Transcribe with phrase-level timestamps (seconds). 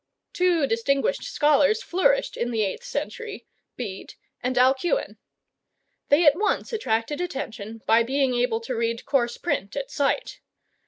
[0.33, 5.17] Two distinguished scholars flourished in the eighth century, Bede and Alcuin.
[6.09, 10.39] They at once attracted attention by being able to read coarse print at sight.